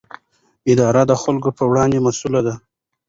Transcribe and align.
اداره 0.71 1.03
د 1.07 1.11
خلکو 1.21 1.49
پر 1.57 1.65
وړاندې 1.71 1.97
مسووله 2.05 2.41
ده. 2.47 2.53